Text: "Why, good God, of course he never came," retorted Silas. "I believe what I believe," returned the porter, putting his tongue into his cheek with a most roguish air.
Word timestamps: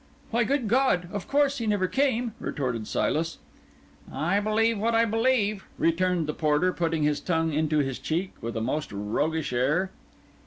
"Why, 0.31 0.45
good 0.45 0.67
God, 0.67 1.07
of 1.11 1.27
course 1.27 1.59
he 1.59 1.67
never 1.67 1.85
came," 1.87 2.33
retorted 2.39 2.87
Silas. 2.87 3.37
"I 4.11 4.39
believe 4.39 4.79
what 4.79 4.95
I 4.95 5.05
believe," 5.05 5.67
returned 5.77 6.25
the 6.25 6.33
porter, 6.33 6.73
putting 6.73 7.03
his 7.03 7.19
tongue 7.19 7.53
into 7.53 7.77
his 7.81 7.99
cheek 7.99 8.33
with 8.41 8.57
a 8.57 8.61
most 8.61 8.91
roguish 8.91 9.53
air. 9.53 9.91